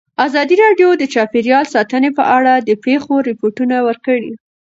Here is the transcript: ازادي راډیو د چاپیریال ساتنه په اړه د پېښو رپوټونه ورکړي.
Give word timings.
ازادي 0.25 0.55
راډیو 0.63 0.89
د 0.97 1.03
چاپیریال 1.13 1.65
ساتنه 1.73 2.09
په 2.17 2.23
اړه 2.37 2.53
د 2.67 2.69
پېښو 2.85 3.13
رپوټونه 3.29 3.75
ورکړي. 3.87 4.31